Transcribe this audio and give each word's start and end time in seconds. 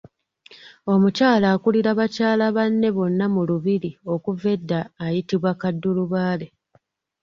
Omukyala 0.93 1.45
akulira 1.55 1.91
bakyala 1.99 2.45
banne 2.55 2.89
bonna 2.95 3.25
mu 3.33 3.41
Lubiri 3.49 3.91
okuva 4.13 4.47
edda 4.55 4.79
ayitibwa 5.03 5.51
Kaddulubaale. 5.61 6.47